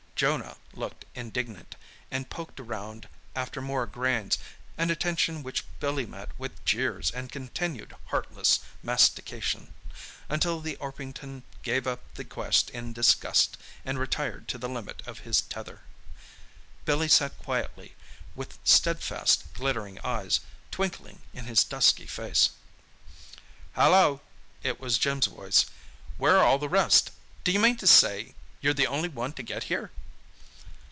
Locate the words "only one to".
28.85-29.41